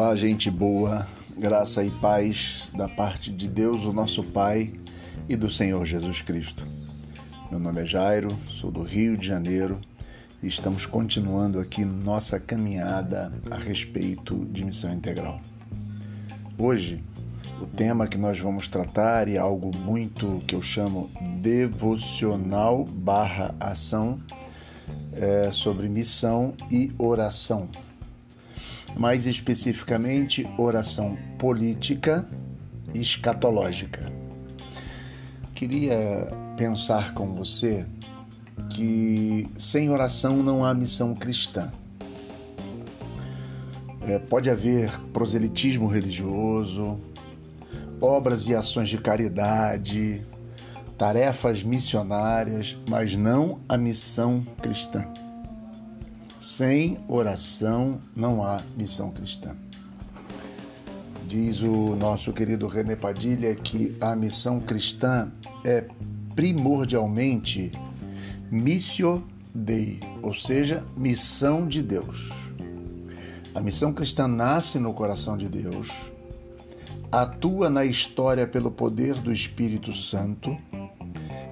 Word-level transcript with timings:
Olá, 0.00 0.14
gente 0.14 0.48
boa, 0.48 1.08
graça 1.36 1.82
e 1.82 1.90
paz 1.90 2.70
da 2.72 2.88
parte 2.88 3.32
de 3.32 3.48
Deus, 3.48 3.84
o 3.84 3.92
nosso 3.92 4.22
Pai, 4.22 4.72
e 5.28 5.34
do 5.34 5.50
Senhor 5.50 5.84
Jesus 5.84 6.22
Cristo. 6.22 6.64
Meu 7.50 7.58
nome 7.58 7.82
é 7.82 7.84
Jairo, 7.84 8.28
sou 8.48 8.70
do 8.70 8.84
Rio 8.84 9.18
de 9.18 9.26
Janeiro 9.26 9.80
e 10.40 10.46
estamos 10.46 10.86
continuando 10.86 11.58
aqui 11.58 11.84
nossa 11.84 12.38
caminhada 12.38 13.32
a 13.50 13.56
respeito 13.56 14.46
de 14.52 14.64
missão 14.64 14.92
integral. 14.92 15.40
Hoje, 16.56 17.02
o 17.60 17.66
tema 17.66 18.06
que 18.06 18.16
nós 18.16 18.38
vamos 18.38 18.68
tratar 18.68 19.26
é 19.26 19.36
algo 19.36 19.76
muito 19.76 20.38
que 20.46 20.54
eu 20.54 20.62
chamo 20.62 21.10
devocional 21.40 22.84
barra 22.84 23.52
ação 23.58 24.20
é, 25.12 25.50
sobre 25.50 25.88
missão 25.88 26.54
e 26.70 26.92
oração 26.96 27.68
mais 28.98 29.26
especificamente 29.26 30.46
oração 30.58 31.16
política 31.38 32.28
e 32.92 33.00
escatológica. 33.00 34.12
Queria 35.54 36.28
pensar 36.56 37.14
com 37.14 37.32
você 37.32 37.86
que 38.70 39.48
sem 39.56 39.88
oração 39.88 40.42
não 40.42 40.64
há 40.64 40.74
missão 40.74 41.14
cristã. 41.14 41.70
É, 44.02 44.18
pode 44.18 44.50
haver 44.50 44.90
proselitismo 45.12 45.86
religioso, 45.86 46.98
obras 48.00 48.46
e 48.48 48.54
ações 48.54 48.88
de 48.88 48.98
caridade, 48.98 50.24
tarefas 50.96 51.62
missionárias, 51.62 52.76
mas 52.88 53.14
não 53.14 53.60
a 53.68 53.76
missão 53.76 54.44
cristã. 54.60 55.06
Sem 56.58 56.98
oração 57.06 58.00
não 58.16 58.42
há 58.42 58.60
missão 58.76 59.12
cristã. 59.12 59.56
Diz 61.28 61.62
o 61.62 61.94
nosso 61.94 62.32
querido 62.32 62.66
René 62.66 62.96
Padilha 62.96 63.54
que 63.54 63.96
a 64.00 64.16
missão 64.16 64.58
cristã 64.58 65.30
é 65.64 65.86
primordialmente 66.34 67.70
missio 68.50 69.24
Dei, 69.54 70.00
ou 70.20 70.34
seja, 70.34 70.84
missão 70.96 71.64
de 71.64 71.80
Deus. 71.80 72.28
A 73.54 73.60
missão 73.60 73.92
cristã 73.92 74.26
nasce 74.26 74.80
no 74.80 74.92
coração 74.92 75.38
de 75.38 75.48
Deus, 75.48 76.10
atua 77.12 77.70
na 77.70 77.84
história 77.84 78.48
pelo 78.48 78.72
poder 78.72 79.14
do 79.20 79.32
Espírito 79.32 79.94
Santo 79.94 80.58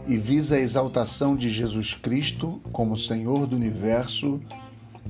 e 0.05 0.19
visa 0.19 0.57
a 0.57 0.61
exaltação 0.61 1.37
de 1.37 1.48
Jesus 1.48 1.95
Cristo 1.95 2.61
como 2.73 2.97
Senhor 2.97 3.47
do 3.47 3.55
universo 3.55 4.41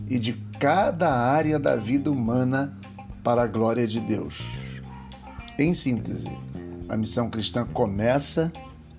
e 0.09 0.19
de 0.19 0.35
cada 0.59 1.11
área 1.13 1.59
da 1.59 1.77
vida 1.77 2.11
humana 2.11 2.73
para 3.23 3.43
a 3.43 3.47
glória 3.47 3.87
de 3.87 4.01
Deus. 4.01 4.45
Em 5.59 5.75
síntese, 5.75 6.31
a 6.89 6.97
missão 6.97 7.29
cristã 7.29 7.67
começa 7.67 8.53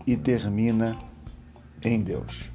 e 0.06 0.18
termina 0.18 0.98
em 1.84 2.02
Deus. 2.02 2.50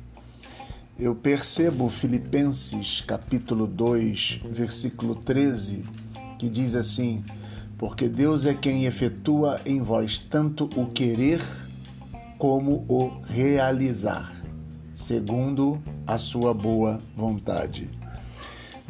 Eu 0.98 1.14
percebo 1.14 1.88
Filipenses 1.88 3.00
capítulo 3.00 3.66
2, 3.66 4.40
versículo 4.50 5.14
13, 5.14 5.84
que 6.38 6.48
diz 6.48 6.74
assim: 6.74 7.24
Porque 7.78 8.08
Deus 8.08 8.44
é 8.44 8.54
quem 8.54 8.84
efetua 8.84 9.60
em 9.64 9.80
vós 9.80 10.20
tanto 10.20 10.68
o 10.76 10.86
querer 10.86 11.40
como 12.38 12.84
o 12.88 13.20
realizar, 13.26 14.32
segundo 14.94 15.80
a 16.06 16.18
sua 16.18 16.52
boa 16.52 16.98
vontade. 17.16 18.01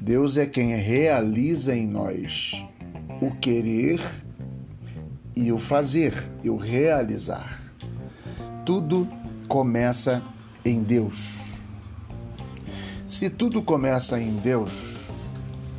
Deus 0.04 0.36
é 0.36 0.46
quem 0.46 0.74
realiza 0.74 1.76
em 1.76 1.86
nós 1.86 2.60
o 3.20 3.30
querer 3.36 4.00
e 5.36 5.52
o 5.52 5.60
fazer, 5.60 6.12
e 6.42 6.50
o 6.50 6.56
realizar. 6.56 7.62
Tudo 8.66 9.08
começa 9.46 10.20
em 10.64 10.82
Deus. 10.82 11.38
Se 13.06 13.30
tudo 13.30 13.62
começa 13.62 14.18
em 14.18 14.34
Deus, 14.38 14.96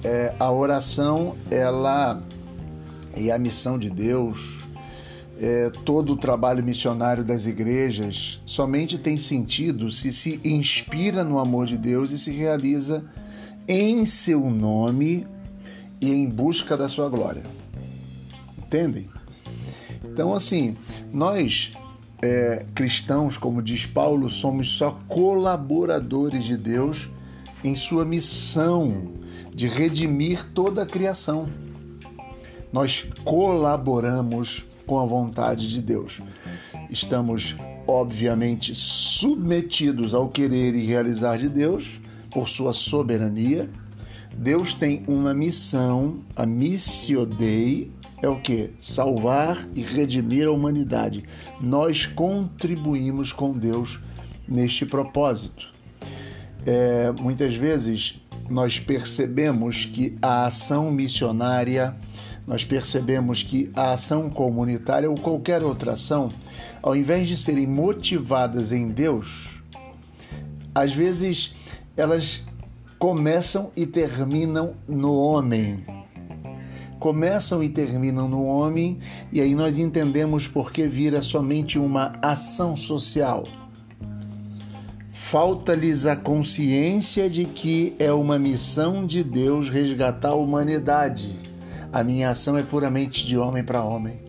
é, 0.06 0.34
a 0.40 0.50
oração, 0.50 1.36
ela 1.52 2.24
e 3.18 3.30
a 3.30 3.38
missão 3.38 3.78
de 3.78 3.90
Deus, 3.90 4.64
é, 5.38 5.70
todo 5.84 6.14
o 6.14 6.18
trabalho 6.18 6.64
missionário 6.64 7.26
das 7.26 7.46
igrejas, 7.46 8.40
somente 8.46 8.98
tem 8.98 9.18
sentido 9.18 9.92
se 9.92 10.14
se 10.14 10.40
inspira 10.46 11.26
no 11.26 11.40
amor 11.40 11.66
de 11.66 11.78
Deus 11.78 12.12
e 12.12 12.18
se 12.18 12.32
realiza 12.32 13.04
em 13.68 14.06
seu 14.06 14.50
nome 14.50 15.28
e 16.00 16.12
em 16.12 16.28
busca 16.28 16.76
da 16.76 16.90
sua 16.90 17.10
glória. 17.10 17.44
Entendem? 18.58 19.08
Então, 20.04 20.34
assim, 20.34 20.76
nós 21.12 21.72
é, 22.22 22.66
cristãos, 22.74 23.38
como 23.38 23.62
diz 23.62 23.86
Paulo, 23.86 24.30
somos 24.30 24.70
só 24.78 25.00
colaboradores 25.08 26.44
de 26.44 26.58
Deus 26.58 27.10
em 27.64 27.76
sua 27.76 28.06
missão 28.06 29.12
de 29.54 29.68
redimir 29.68 30.46
toda 30.54 30.84
a 30.84 30.86
criação. 30.86 31.50
Nós 32.72 33.06
colaboramos 33.24 34.66
com 34.86 35.00
a 35.00 35.06
vontade 35.06 35.70
de 35.70 35.82
Deus. 35.82 36.22
Estamos, 36.90 37.56
obviamente, 37.88 38.74
submetidos 38.74 40.14
ao 40.14 40.28
querer 40.30 40.76
e 40.76 40.86
realizar 40.86 41.38
de 41.38 41.48
Deus 41.48 42.02
por 42.34 42.50
sua 42.50 42.74
soberania. 42.74 43.70
Deus 44.36 44.74
tem 44.74 45.04
uma 45.08 45.34
missão, 45.34 46.22
a 46.36 46.46
missio 46.46 47.26
Dei 47.26 47.92
é 48.22 48.28
o 48.28 48.40
que? 48.40 48.72
Salvar 48.80 49.68
e 49.76 49.82
redimir 49.82 50.48
a 50.48 50.52
humanidade. 50.52 51.24
Nós 51.62 52.06
contribuímos 52.06 53.32
com 53.34 53.52
Deus 53.52 54.00
neste 54.48 54.86
propósito. 54.86 55.72
É, 56.66 57.12
muitas 57.20 57.54
vezes 57.54 58.22
nós 58.50 58.80
percebemos 58.80 59.86
que 59.86 60.18
a 60.22 60.46
ação 60.46 60.90
missionária, 60.90 61.96
nós 62.48 62.64
percebemos 62.64 63.44
que 63.44 63.70
a 63.76 63.92
ação 63.92 64.30
comunitária 64.30 65.10
ou 65.10 65.18
qualquer 65.18 65.62
outra 65.62 65.94
ação, 65.94 66.32
ao 66.82 66.96
invés 66.96 67.28
de 67.28 67.36
serem 67.36 67.68
motivadas 67.68 68.72
em 68.72 68.88
Deus, 68.88 69.62
às 70.74 70.94
vezes 70.94 71.56
elas 71.96 72.44
começam 72.98 73.72
e 73.76 73.86
terminam 73.86 74.74
no 74.88 75.16
homem. 75.16 75.86
Começam 77.00 77.62
e 77.62 77.70
terminam 77.70 78.30
no 78.30 78.46
homem, 78.46 79.00
e 79.32 79.42
aí 79.42 79.54
nós 79.54 79.78
entendemos 79.78 80.48
por 80.48 80.72
que 80.72 80.88
vira 80.88 81.22
somente 81.22 81.78
uma 81.78 82.14
ação 82.22 82.78
social. 82.78 83.44
Falta-lhes 85.12 86.06
a 86.06 86.16
consciência 86.16 87.30
de 87.30 87.44
que 87.44 87.96
é 88.00 88.14
uma 88.14 88.40
missão 88.40 89.06
de 89.06 89.24
Deus 89.24 89.68
resgatar 89.68 90.30
a 90.30 90.36
humanidade. 90.36 91.38
A 91.92 92.04
minha 92.04 92.30
ação 92.30 92.58
é 92.58 92.64
puramente 92.64 93.28
de 93.28 93.38
homem 93.38 93.64
para 93.64 93.84
homem. 93.84 94.20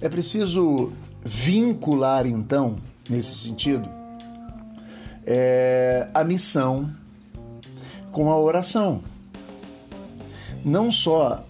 É 0.00 0.08
preciso 0.08 0.92
vincular, 1.24 2.26
então, 2.26 2.76
nesse 3.08 3.34
sentido, 3.34 3.88
é, 5.26 6.08
a 6.12 6.22
missão 6.22 6.90
com 8.12 8.30
a 8.30 8.38
oração. 8.38 9.02
Não 10.64 10.90
só 10.90 11.44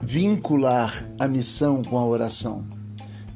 vincular 0.00 1.06
a 1.18 1.28
missão 1.28 1.82
com 1.82 1.98
a 1.98 2.04
oração. 2.04 2.64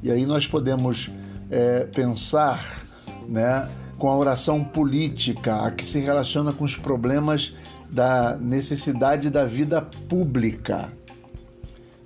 E 0.01 0.11
aí 0.11 0.25
nós 0.25 0.47
podemos 0.47 1.09
é, 1.49 1.85
pensar 1.85 2.83
né, 3.27 3.69
com 3.97 4.09
a 4.09 4.17
oração 4.17 4.63
política, 4.63 5.65
a 5.65 5.71
que 5.71 5.85
se 5.85 5.99
relaciona 5.99 6.51
com 6.51 6.63
os 6.63 6.75
problemas 6.75 7.53
da 7.89 8.35
necessidade 8.35 9.29
da 9.29 9.45
vida 9.45 9.81
pública, 9.81 10.91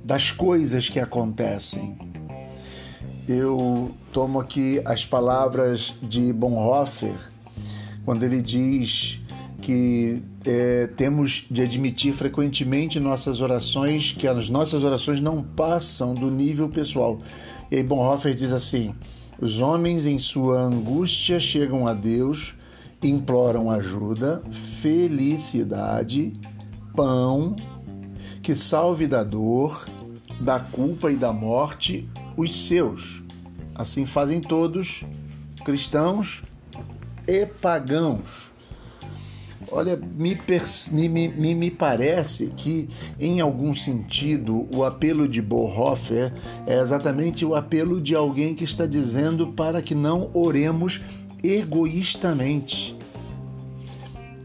das 0.04 0.32
coisas 0.32 0.90
que 0.90 1.00
acontecem 1.00 2.09
eu 3.30 3.92
tomo 4.12 4.40
aqui 4.40 4.82
as 4.84 5.06
palavras 5.06 5.94
de 6.02 6.34
Bonhoeffer, 6.34 7.16
quando 8.04 8.24
ele 8.24 8.42
diz 8.42 9.20
que 9.62 10.24
é, 10.44 10.88
temos 10.98 11.46
de 11.52 11.62
admitir 11.62 12.12
frequentemente 12.16 13.00
nossas 13.00 13.40
orações, 13.40 14.14
que 14.14 14.28
as 14.28 14.50
nossas 14.50 14.84
orações 14.84 15.22
não 15.22 15.44
passam 15.44 16.16
do 16.16 16.32
nível 16.32 16.70
pessoal. 16.70 17.20
E 17.70 17.84
Bonhoeffer 17.84 18.34
diz 18.34 18.52
assim: 18.52 18.96
os 19.40 19.62
homens 19.62 20.08
em 20.08 20.18
sua 20.18 20.62
angústia 20.62 21.40
chegam 21.40 21.88
a 21.88 21.94
Deus, 21.94 22.56
imploram 23.04 23.70
ajuda, 23.70 24.42
felicidade, 24.82 26.34
pão, 26.96 27.56
que 28.42 28.56
salve 28.56 29.06
da 29.06 29.24
dor, 29.24 29.86
da 30.42 30.60
culpa 30.60 31.12
e 31.12 31.16
da 31.16 31.32
morte 31.32 32.10
os 32.40 32.56
seus. 32.56 33.22
Assim 33.76 34.06
fazem 34.06 34.40
todos, 34.40 35.04
cristãos 35.66 36.42
e 37.28 37.46
pagãos. 37.46 38.50
Olha, 39.72 39.98
me, 39.98 40.40
me, 40.92 41.28
me, 41.28 41.56
me 41.56 41.70
parece 41.70 42.48
que, 42.56 42.90
em 43.20 43.40
algum 43.40 43.74
sentido, 43.74 44.68
o 44.74 44.84
apelo 44.84 45.28
de 45.28 45.42
Bonhoeffer 45.42 46.34
é 46.66 46.80
exatamente 46.80 47.46
o 47.46 47.56
apelo 47.56 48.02
de 48.02 48.16
alguém 48.16 48.56
que 48.56 48.64
está 48.64 48.86
dizendo 48.86 49.48
para 49.48 49.82
que 49.82 49.94
não 49.94 50.32
oremos 50.34 51.02
egoístamente. 51.44 52.98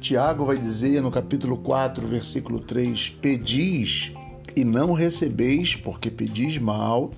Tiago 0.01 0.45
vai 0.45 0.59
dizer 0.59 1.01
no 1.01 1.11
capítulo 1.11 1.57
4, 1.59 2.07
versículo 2.07 2.59
3: 2.59 3.09
Pedis 3.23 4.13
e 4.55 4.63
não 4.65 4.93
recebeis, 4.93 5.75
porque 5.75 6.11
pedis 6.11 6.59
mal, 6.59 7.11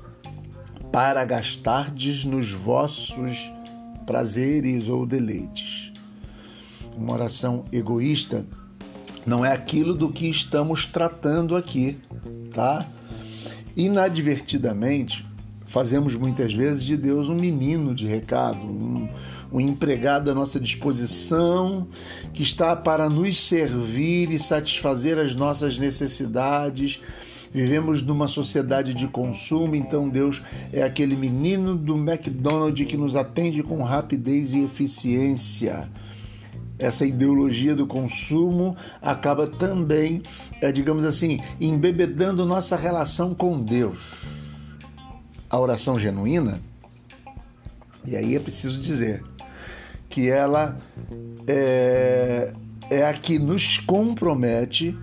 para 0.97 1.27
gastardes 1.27 2.25
nos 2.25 2.51
vossos 2.51 3.53
prazeres 4.07 4.89
ou 4.89 5.05
deleites. 5.05 5.93
Uma 6.97 7.13
oração 7.13 7.67
egoísta 7.71 8.47
não 9.27 9.45
é 9.45 9.53
aquilo 9.53 9.93
do 9.93 10.11
que 10.11 10.27
estamos 10.27 10.87
tratando 10.87 11.55
aqui, 11.55 11.99
tá? 12.51 12.87
Inadvertidamente, 13.77 15.27
fazemos 15.67 16.15
muitas 16.15 16.55
vezes 16.55 16.83
de 16.83 16.97
Deus 16.97 17.29
um 17.29 17.35
menino 17.37 17.95
de 17.95 18.07
recado, 18.07 18.61
um, 18.61 19.07
um 19.53 19.61
empregado 19.61 20.31
à 20.31 20.35
nossa 20.35 20.59
disposição, 20.59 21.89
que 22.33 22.43
está 22.43 22.75
para 22.75 23.07
nos 23.11 23.39
servir 23.39 24.31
e 24.31 24.39
satisfazer 24.39 25.19
as 25.19 25.35
nossas 25.35 25.79
necessidades. 25.79 27.03
Vivemos 27.53 28.03
numa 28.03 28.29
sociedade 28.29 28.95
de 28.95 29.09
consumo, 29.09 29.75
então 29.75 30.09
Deus 30.09 30.43
é 30.73 30.83
aquele 30.83 31.17
menino 31.17 31.75
do 31.75 31.97
McDonald's 31.97 32.87
que 32.87 32.97
nos 32.97 33.17
atende 33.17 33.63
com 33.63 33.83
rapidez 33.83 34.53
e 34.53 34.65
eficiência. 34.65 35.89
Essa 36.79 37.07
ideologia 37.07 37.75
do 37.75 37.87
consumo 37.87 38.77
acaba 39.01 39.47
também, 39.47 40.23
é, 40.61 40.71
digamos 40.71 41.05
assim, 41.05 41.41
embebedando 41.59 42.45
nossa 42.45 42.77
relação 42.77 43.35
com 43.35 43.63
Deus. 43.63 44.25
A 45.49 45.59
oração 45.59 45.99
genuína, 45.99 46.61
e 48.05 48.15
aí 48.15 48.37
é 48.37 48.41
preciso 48.41 48.81
dizer, 48.81 49.25
que 50.09 50.29
ela 50.29 50.79
é, 51.47 52.53
é 52.91 53.07
a 53.07 53.15
que 53.15 53.39
nos 53.39 53.79
compromete 53.79 54.97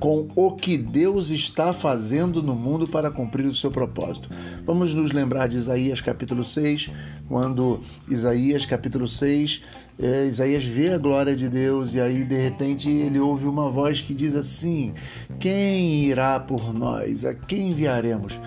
com 0.00 0.26
o 0.34 0.52
que 0.52 0.78
Deus 0.78 1.28
está 1.28 1.74
fazendo 1.74 2.42
no 2.42 2.54
mundo 2.54 2.88
para 2.88 3.10
cumprir 3.10 3.46
o 3.46 3.54
seu 3.54 3.70
propósito. 3.70 4.30
Vamos 4.64 4.94
nos 4.94 5.12
lembrar 5.12 5.46
de 5.46 5.58
Isaías 5.58 6.00
capítulo 6.00 6.42
6, 6.42 6.90
quando 7.28 7.80
Isaías 8.08 8.64
capítulo 8.64 9.06
6, 9.06 9.62
é, 10.02 10.26
Isaías 10.26 10.64
vê 10.64 10.94
a 10.94 10.98
glória 10.98 11.36
de 11.36 11.50
Deus 11.50 11.92
e 11.92 12.00
aí 12.00 12.24
de 12.24 12.38
repente 12.38 12.88
ele 12.88 13.18
ouve 13.18 13.44
uma 13.44 13.70
voz 13.70 14.00
que 14.00 14.14
diz 14.14 14.34
assim: 14.34 14.94
Quem 15.38 16.04
irá 16.06 16.40
por 16.40 16.72
nós? 16.72 17.26
A 17.26 17.34
quem 17.34 17.68
enviaremos? 17.68 18.40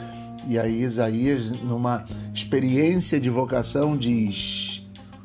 E 0.47 0.57
aí 0.57 0.81
Isaías, 0.81 1.51
numa 1.51 2.05
experiência 2.33 3.19
de 3.19 3.29
vocação, 3.29 3.95
diz: 3.95 4.72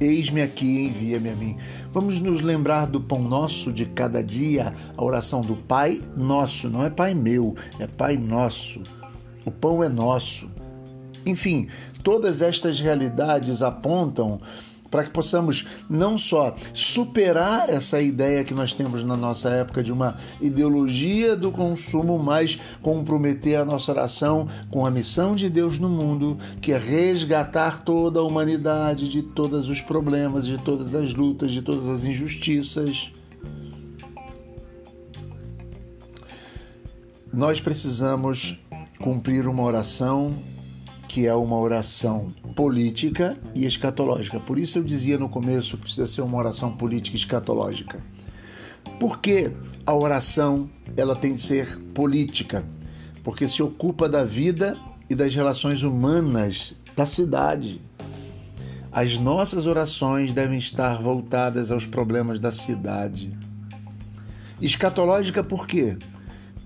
Eis-me 0.01 0.43
aqui, 0.43 0.87
envia-me 0.87 1.31
a 1.31 1.35
mim. 1.35 1.57
Vamos 1.93 2.21
nos 2.21 2.41
lembrar 2.41 2.87
do 2.87 3.01
pão 3.01 3.21
nosso 3.21 3.73
de 3.73 3.85
cada 3.85 4.23
dia, 4.23 4.73
a 4.97 5.03
oração 5.05 5.41
do 5.41 5.57
Pai 5.57 6.01
nosso, 6.17 6.69
não 6.69 6.85
é 6.85 6.91
Pai 6.91 7.15
meu, 7.15 7.57
é 7.81 7.87
Pai 7.87 8.17
nosso. 8.17 8.83
O 9.45 9.51
pão 9.51 9.83
é 9.83 9.89
nosso. 9.89 10.49
Enfim, 11.27 11.69
todas 12.05 12.43
estas 12.43 12.81
realidades 12.81 13.61
apontam 13.61 14.41
para 14.91 15.05
que 15.05 15.11
possamos 15.11 15.67
não 15.89 16.17
só 16.17 16.55
superar 16.73 17.69
essa 17.69 18.01
ideia 18.01 18.45
que 18.45 18.55
nós 18.55 18.73
temos 18.73 19.03
na 19.03 19.17
nossa 19.17 19.51
época 19.51 19.83
de 19.83 19.93
uma 19.93 20.17
ideologia 20.41 21.37
do 21.37 21.51
consumo, 21.51 22.19
mas 22.19 22.59
comprometer 22.83 23.57
a 23.57 23.65
nossa 23.65 23.93
oração 23.93 24.49
com 24.71 24.87
a 24.87 24.91
missão 24.91 25.35
de 25.35 25.49
Deus 25.49 25.79
no 25.79 25.89
mundo, 25.89 26.39
que 26.61 26.73
é 26.73 26.79
resgatar 26.79 27.85
toda 27.85 28.21
a 28.21 28.23
humanidade 28.23 29.09
de 29.09 29.23
todos 29.23 29.69
os 29.69 29.81
problemas, 29.81 30.47
de 30.47 30.59
todas 30.59 30.95
as 30.95 31.15
lutas, 31.15 31.51
de 31.51 31.63
todas 31.63 31.87
as 31.89 32.05
injustiças. 32.05 33.13
Nós 37.33 37.61
precisamos 37.61 38.59
cumprir 38.99 39.47
uma 39.47 39.63
oração 39.63 40.35
que 41.19 41.27
é 41.27 41.35
uma 41.35 41.59
oração 41.59 42.33
política 42.55 43.37
e 43.53 43.67
escatológica. 43.67 44.39
Por 44.39 44.57
isso 44.57 44.79
eu 44.79 44.85
dizia 44.85 45.19
no 45.19 45.29
começo 45.29 45.77
que 45.77 45.83
precisa 45.83 46.07
ser 46.07 46.21
uma 46.21 46.39
oração 46.39 46.71
política 46.71 47.17
e 47.17 47.19
escatológica. 47.19 47.99
Porque 49.01 49.51
a 49.85 49.93
oração 49.93 50.71
ela 50.97 51.17
tem 51.17 51.35
de 51.35 51.41
ser 51.41 51.77
política, 51.93 52.65
porque 53.25 53.49
se 53.49 53.61
ocupa 53.65 54.09
da 54.09 54.23
vida 54.23 54.79
e 55.11 55.15
das 55.17 55.35
relações 55.35 55.83
humanas 55.83 56.73
da 56.95 57.05
cidade. 57.05 57.83
As 58.93 59.19
nossas 59.19 59.67
orações 59.67 60.33
devem 60.33 60.61
estar 60.61 61.03
voltadas 61.03 61.73
aos 61.73 61.85
problemas 61.85 62.39
da 62.39 62.53
cidade. 62.53 63.37
Escatológica 64.63 65.43
por 65.43 65.67
quê? 65.67 65.99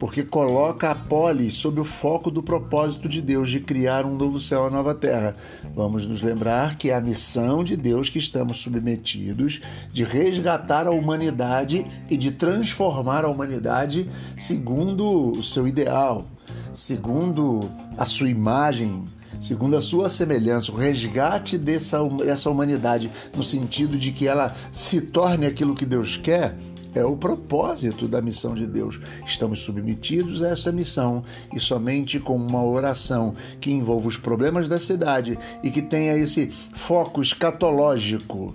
Porque 0.02 0.24
coloca 0.24 0.90
a 0.90 0.96
polis 0.96 1.54
sob 1.54 1.80
o 1.80 1.84
foco 1.84 2.28
do 2.28 2.42
propósito 2.42 3.08
de 3.08 3.22
Deus 3.22 3.48
de 3.48 3.60
criar 3.60 4.04
um 4.04 4.16
novo 4.16 4.40
céu 4.40 4.58
e 4.58 4.62
uma 4.64 4.70
nova 4.70 4.96
terra. 4.96 5.32
Vamos 5.76 6.04
nos 6.06 6.22
lembrar 6.22 6.74
que 6.74 6.90
é 6.90 6.94
a 6.96 7.00
missão 7.00 7.62
de 7.62 7.76
Deus 7.76 8.08
que 8.08 8.18
estamos 8.18 8.58
submetidos 8.58 9.60
de 9.92 10.02
resgatar 10.02 10.88
a 10.88 10.90
humanidade 10.90 11.86
e 12.10 12.16
de 12.16 12.32
transformar 12.32 13.24
a 13.24 13.28
humanidade 13.28 14.10
segundo 14.36 15.38
o 15.38 15.40
seu 15.40 15.68
ideal, 15.68 16.26
segundo 16.74 17.70
a 17.96 18.04
sua 18.04 18.28
imagem, 18.28 19.04
segundo 19.40 19.76
a 19.76 19.80
sua 19.80 20.08
semelhança, 20.08 20.72
o 20.72 20.76
resgate 20.76 21.56
dessa, 21.56 22.02
dessa 22.08 22.50
humanidade, 22.50 23.08
no 23.36 23.44
sentido 23.44 23.96
de 23.96 24.10
que 24.10 24.26
ela 24.26 24.52
se 24.72 25.00
torne 25.00 25.46
aquilo 25.46 25.76
que 25.76 25.86
Deus 25.86 26.16
quer, 26.16 26.56
é 26.94 27.04
o 27.04 27.16
propósito 27.16 28.06
da 28.06 28.20
missão 28.20 28.54
de 28.54 28.66
Deus. 28.66 29.00
Estamos 29.24 29.60
submetidos 29.60 30.42
a 30.42 30.48
essa 30.48 30.70
missão 30.70 31.24
e 31.52 31.58
somente 31.58 32.20
com 32.20 32.36
uma 32.36 32.62
oração 32.62 33.34
que 33.60 33.70
envolva 33.70 34.08
os 34.08 34.16
problemas 34.16 34.68
da 34.68 34.78
cidade 34.78 35.38
e 35.62 35.70
que 35.70 35.82
tenha 35.82 36.16
esse 36.16 36.52
foco 36.74 37.22
escatológico, 37.22 38.54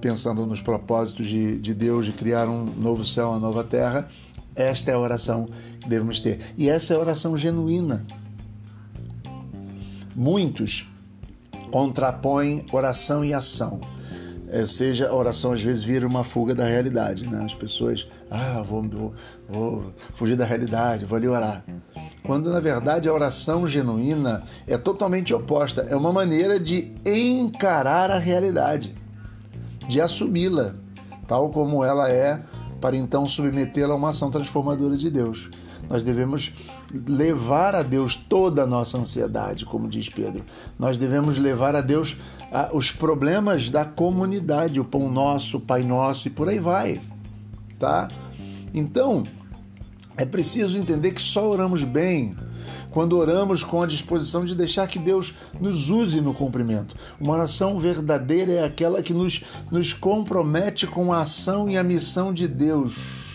pensando 0.00 0.46
nos 0.46 0.60
propósitos 0.60 1.26
de, 1.26 1.58
de 1.58 1.74
Deus 1.74 2.06
de 2.06 2.12
criar 2.12 2.48
um 2.48 2.64
novo 2.64 3.04
céu, 3.04 3.30
uma 3.30 3.38
nova 3.38 3.64
terra, 3.64 4.08
esta 4.54 4.90
é 4.90 4.94
a 4.94 4.98
oração 4.98 5.48
que 5.80 5.88
devemos 5.88 6.20
ter. 6.20 6.40
E 6.56 6.68
essa 6.68 6.94
é 6.94 6.96
a 6.96 7.00
oração 7.00 7.36
genuína. 7.36 8.04
Muitos 10.16 10.88
contrapõem 11.70 12.64
oração 12.72 13.24
e 13.24 13.32
ação 13.32 13.80
é, 14.50 14.64
seja 14.66 15.08
a 15.08 15.14
oração 15.14 15.52
às 15.52 15.62
vezes 15.62 15.82
vira 15.82 16.06
uma 16.06 16.24
fuga 16.24 16.54
da 16.54 16.64
realidade, 16.64 17.28
né? 17.28 17.44
As 17.44 17.54
pessoas, 17.54 18.06
ah, 18.30 18.62
vou, 18.66 18.82
vou, 18.82 19.14
vou 19.48 19.92
fugir 20.14 20.36
da 20.36 20.44
realidade, 20.44 21.04
vou 21.04 21.16
ali 21.16 21.28
orar. 21.28 21.64
Quando 22.22 22.50
na 22.50 22.60
verdade 22.60 23.08
a 23.08 23.12
oração 23.12 23.66
genuína 23.66 24.42
é 24.66 24.76
totalmente 24.76 25.32
oposta, 25.32 25.82
é 25.82 25.96
uma 25.96 26.12
maneira 26.12 26.58
de 26.58 26.92
encarar 27.04 28.10
a 28.10 28.18
realidade, 28.18 28.94
de 29.86 30.00
assumi-la 30.00 30.74
tal 31.28 31.50
como 31.50 31.84
ela 31.84 32.10
é, 32.10 32.40
para 32.80 32.96
então 32.96 33.26
submetê-la 33.26 33.92
a 33.92 33.96
uma 33.96 34.08
ação 34.08 34.30
transformadora 34.30 34.96
de 34.96 35.10
Deus. 35.10 35.50
Nós 35.88 36.02
devemos 36.02 36.54
levar 37.06 37.74
a 37.74 37.82
Deus 37.82 38.16
toda 38.16 38.62
a 38.62 38.66
nossa 38.66 38.98
ansiedade, 38.98 39.64
como 39.64 39.88
diz 39.88 40.08
Pedro. 40.08 40.44
Nós 40.78 40.96
devemos 40.96 41.38
levar 41.38 41.76
a 41.76 41.80
Deus 41.80 42.16
ah, 42.50 42.70
os 42.72 42.90
problemas 42.90 43.68
da 43.68 43.84
comunidade, 43.84 44.80
o 44.80 44.84
pão 44.84 45.10
nosso, 45.10 45.58
o 45.58 45.60
Pai 45.60 45.82
nosso 45.82 46.28
e 46.28 46.30
por 46.30 46.48
aí 46.48 46.58
vai, 46.58 47.00
tá? 47.78 48.08
Então, 48.72 49.22
é 50.16 50.24
preciso 50.24 50.78
entender 50.78 51.12
que 51.12 51.22
só 51.22 51.48
oramos 51.48 51.84
bem 51.84 52.34
quando 52.90 53.18
oramos 53.18 53.62
com 53.62 53.82
a 53.82 53.86
disposição 53.86 54.44
de 54.44 54.54
deixar 54.54 54.88
que 54.88 54.98
Deus 54.98 55.34
nos 55.60 55.90
use 55.90 56.20
no 56.20 56.32
cumprimento. 56.32 56.96
Uma 57.20 57.34
oração 57.34 57.78
verdadeira 57.78 58.52
é 58.52 58.64
aquela 58.64 59.02
que 59.02 59.12
nos, 59.12 59.44
nos 59.70 59.92
compromete 59.92 60.86
com 60.86 61.12
a 61.12 61.22
ação 61.22 61.68
e 61.68 61.76
a 61.76 61.82
missão 61.82 62.32
de 62.32 62.48
Deus. 62.48 63.27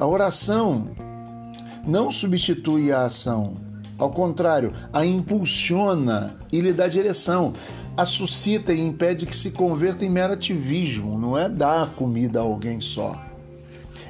A 0.00 0.06
oração 0.06 0.88
não 1.86 2.10
substitui 2.10 2.90
a 2.90 3.04
ação, 3.04 3.52
ao 3.98 4.08
contrário, 4.08 4.72
a 4.94 5.04
impulsiona 5.04 6.36
e 6.50 6.58
lhe 6.58 6.72
dá 6.72 6.88
direção, 6.88 7.52
a 7.94 8.06
suscita 8.06 8.72
e 8.72 8.80
impede 8.80 9.26
que 9.26 9.36
se 9.36 9.50
converta 9.50 10.02
em 10.02 10.08
mero 10.08 10.32
ativismo, 10.32 11.18
não 11.18 11.36
é 11.36 11.50
dar 11.50 11.90
comida 11.96 12.38
a 12.38 12.42
alguém 12.42 12.80
só. 12.80 13.29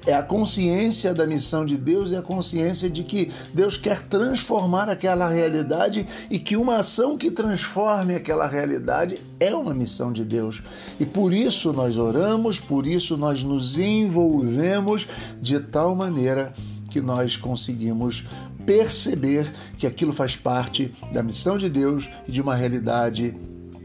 É 0.07 0.15
a 0.15 0.23
consciência 0.23 1.13
da 1.13 1.27
missão 1.27 1.65
de 1.65 1.77
Deus 1.77 2.11
e 2.11 2.17
a 2.17 2.23
consciência 2.23 2.89
de 2.89 3.05
que 3.05 3.31
Deus 3.53 3.77
quer 3.77 4.01
transformar 4.01 4.89
aquela 4.89 5.29
realidade 5.29 6.07
e 6.31 6.39
que 6.39 6.57
uma 6.57 6.77
ação 6.77 7.19
que 7.19 7.31
transforme 7.31 8.15
aquela 8.15 8.47
realidade 8.47 9.21
é 9.39 9.55
uma 9.55 9.75
missão 9.75 10.13
de 10.13 10.25
Deus. 10.25 10.63
E 10.99 11.05
por 11.05 11.35
isso 11.35 11.73
nós 11.73 11.99
oramos, 11.99 12.59
por 12.59 12.87
isso 12.87 13.17
nós 13.17 13.43
nos 13.43 13.79
envolvemos 13.79 15.07
de 15.41 15.61
tal 15.61 15.95
maneira 15.95 16.55
que 16.91 17.01
nós 17.01 17.37
conseguimos 17.37 18.25
perceber 18.65 19.53
que 19.79 19.87
aquilo 19.87 20.13
faz 20.13 20.37
parte 20.37 20.93
da 21.13 21.23
missão 21.23 21.57
de 21.57 21.69
Deus 21.69 22.09
e 22.27 22.33
de 22.33 22.41
uma 22.41 22.55
realidade 22.55 23.35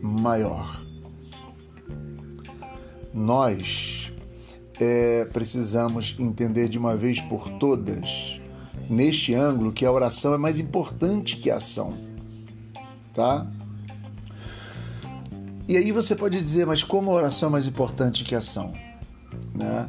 maior. 0.02 0.82
Nós 3.14 4.05
é, 4.80 5.26
precisamos 5.26 6.16
entender 6.20 6.68
de 6.70 6.78
uma 6.78 6.96
vez 6.96 7.22
por 7.22 7.50
todas, 7.60 8.40
neste 8.90 9.34
ângulo, 9.34 9.72
que 9.72 9.86
a 9.86 9.92
oração 9.92 10.34
é 10.34 10.38
mais 10.38 10.60
importante 10.60 11.38
que 11.38 11.50
a 11.50 11.56
ação. 11.56 11.98
Tá? 13.14 13.48
E 15.68 15.78
aí 15.78 15.92
você 15.92 16.16
pode 16.16 16.40
dizer, 16.40 16.66
mas 16.66 16.84
como 16.84 17.12
a 17.12 17.14
oração 17.16 17.50
é 17.50 17.52
mais 17.54 17.66
importante 17.66 18.24
que 18.24 18.36
a 18.36 18.40
ação? 18.40 18.74
Né? 19.54 19.88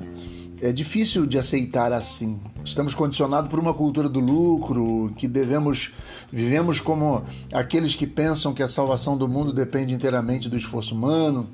É 0.61 0.73
difícil 0.73 1.27
de 1.27 1.39
aceitar 1.39 1.93
assim. 1.93 2.41
Estamos 2.65 2.95
condicionados 2.95 3.51
por 3.51 3.59
uma 3.59 3.75
cultura 3.75 4.09
do 4.09 4.19
lucro, 4.19 5.13
que 5.17 5.29
devemos 5.29 5.93
vivemos 6.33 6.81
como 6.81 7.25
aqueles 7.53 7.95
que 7.95 8.07
pensam 8.07 8.53
que 8.53 8.63
a 8.63 8.69
salvação 8.69 9.17
do 9.17 9.29
mundo 9.29 9.53
depende 9.53 9.95
inteiramente 9.95 10.49
do 10.49 10.57
esforço 10.57 10.95
humano. 10.95 11.47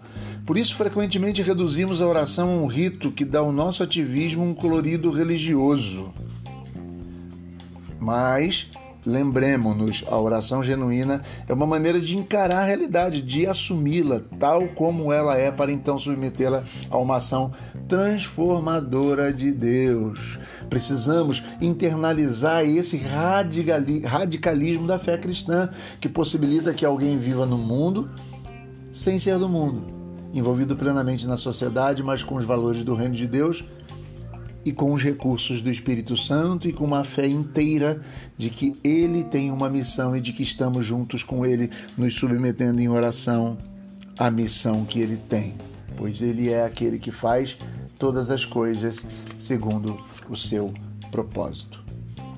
Por 0.47 0.59
isso, 0.59 0.77
frequentemente 0.77 1.43
reduzimos 1.43 2.03
a 2.03 2.07
oração 2.07 2.51
a 2.51 2.63
um 2.63 2.67
rito 2.67 3.11
que 3.11 3.25
dá 3.25 3.39
ao 3.39 3.53
nosso 3.53 3.83
ativismo 3.83 4.45
um 4.45 4.55
colorido 4.55 5.11
religioso. 5.11 6.13
Mas 8.01 8.69
Lembremos-nos, 9.05 10.05
a 10.07 10.17
oração 10.17 10.63
genuína 10.63 11.23
é 11.49 11.53
uma 11.53 11.67
maneira 11.67 11.99
de 11.99 12.17
encarar 12.17 12.61
a 12.61 12.65
realidade, 12.65 13.21
de 13.21 13.47
assumi-la 13.47 14.23
tal 14.39 14.69
como 14.69 15.13
ela 15.13 15.37
é, 15.37 15.51
para 15.51 15.73
então 15.73 15.99
submetê-la 15.99 16.63
a 16.89 16.97
uma 16.99 17.17
ação 17.17 17.51
transformadora 17.89 19.33
de 19.33 19.51
Deus. 19.51 20.39
Precisamos 20.71 21.43
internalizar 21.61 22.65
esse 22.65 22.97
radicalismo 22.97 24.87
da 24.87 25.01
fé 25.01 25.19
cristã, 25.19 25.69
que 26.01 26.09
possibilita 26.09 26.73
que 26.73 26.87
alguém 26.87 27.19
viva 27.19 27.45
no 27.45 27.59
mundo 27.59 28.09
sem 28.93 29.19
ser 29.19 29.37
do 29.37 29.49
mundo, 29.49 30.02
envolvido 30.33 30.75
plenamente 30.75 31.27
na 31.27 31.37
sociedade, 31.37 32.03
mas 32.03 32.23
com 32.23 32.37
os 32.37 32.45
valores 32.45 32.83
do 32.83 32.95
reino 32.95 33.15
de 33.15 33.27
Deus 33.27 33.65
e 34.65 34.73
com 34.73 34.93
os 34.93 35.03
recursos 35.03 35.61
do 35.61 35.71
Espírito 35.71 36.17
Santo 36.17 36.69
e 36.69 36.73
com 36.73 36.85
uma 36.85 37.05
fé 37.05 37.27
inteira 37.27 38.01
de 38.37 38.49
que 38.49 38.77
Ele 38.83 39.25
tem 39.25 39.51
uma 39.51 39.69
missão 39.69 40.17
e 40.17 40.21
de 40.21 40.33
que 40.33 40.43
estamos 40.43 40.87
juntos 40.87 41.23
com 41.23 41.45
Ele, 41.45 41.71
nos 41.97 42.15
submetendo 42.15 42.81
em 42.81 42.89
oração 42.89 43.59
à 44.19 44.31
missão 44.31 44.85
que 44.85 45.01
Ele 45.01 45.17
tem, 45.17 45.55
pois 45.97 46.23
Ele 46.23 46.51
é 46.51 46.65
aquele 46.65 46.99
que 46.99 47.11
faz 47.11 47.57
todas 47.99 48.31
as 48.31 48.45
coisas 48.45 49.01
segundo 49.37 50.01
o 50.29 50.37
seu 50.37 50.73
propósito. 51.11 51.83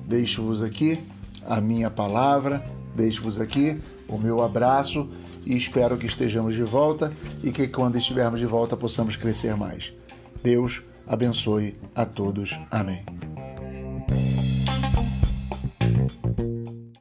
Deixo-vos 0.07 0.61
aqui 0.61 0.99
a 1.47 1.61
minha 1.61 1.89
palavra, 1.89 2.65
deixo-vos 2.95 3.39
aqui 3.39 3.79
o 4.07 4.17
meu 4.17 4.43
abraço 4.43 5.09
e 5.45 5.55
espero 5.55 5.97
que 5.97 6.05
estejamos 6.05 6.55
de 6.55 6.63
volta 6.63 7.11
e 7.43 7.51
que 7.51 7.67
quando 7.67 7.97
estivermos 7.97 8.39
de 8.39 8.45
volta 8.45 8.75
possamos 8.75 9.15
crescer 9.15 9.55
mais. 9.55 9.93
Deus 10.41 10.81
abençoe 11.07 11.75
a 11.93 12.05
todos. 12.05 12.59
Amém. 12.71 13.24